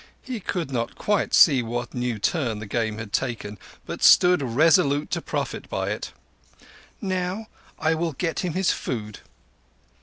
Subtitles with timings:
[0.23, 5.11] He could not quite see what new turn the game had taken, but stood resolute
[5.11, 6.11] to profit by it.
[6.99, 7.45] "Now
[7.77, 9.19] I will get him his food."